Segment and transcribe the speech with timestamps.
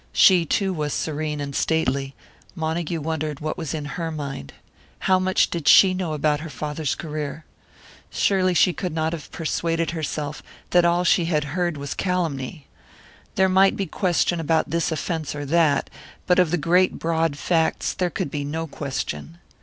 [0.13, 2.15] She, too, was serene and stately;
[2.55, 4.51] Montague wondered what was in her mind.
[5.01, 7.45] How much did she know about her father's career?
[8.09, 10.41] Surely she could not have persuaded herself
[10.71, 12.65] that all that she had heard was calumny.
[13.35, 15.87] There might be question about this offence or that,
[16.25, 19.37] but of the great broad facts there could be no question.